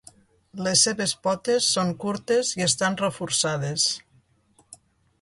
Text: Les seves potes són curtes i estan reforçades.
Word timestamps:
Les 0.67 0.85
seves 0.87 1.13
potes 1.27 1.69
són 1.75 1.93
curtes 2.05 2.51
i 2.61 2.67
estan 2.71 3.01
reforçades. 3.05 3.89